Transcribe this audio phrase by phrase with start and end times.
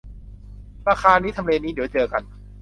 [0.87, 2.23] ราคานี้ ทำเลนี้ เดี๋ยวเจอกัน